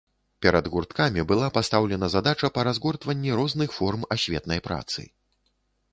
[0.43, 5.01] Перад гурткамі была пастаўлена задача па разгортванні розных форм асветнай працы.